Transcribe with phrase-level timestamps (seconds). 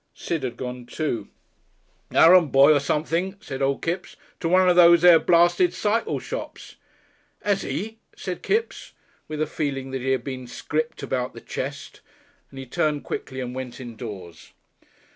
[0.15, 1.27] Sid had gone, too.
[2.11, 4.15] "Arrand boy or somethink," said Old Kipps.
[4.39, 6.77] "To one of these here brasted cicycle shops."
[7.43, 8.93] "Has 'e!" said Kipps,
[9.27, 12.01] with a feeling that he had been gripped about the chest,
[12.49, 14.53] and he turned quickly and went indoors.